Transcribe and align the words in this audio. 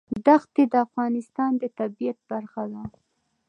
دښتې 0.25 0.63
د 0.71 0.73
افغانستان 0.85 1.51
د 1.61 1.63
طبیعت 1.79 2.17
برخه 2.31 2.63
ده. 2.71 2.83